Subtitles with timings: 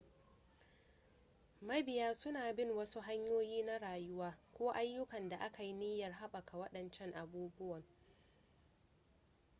[1.61, 7.13] mabiya suna bin wasu hanyoyi na rayuwa ko ayyukan da aka yi niyyar haɓaka waɗancan
[7.13, 7.83] abubuwan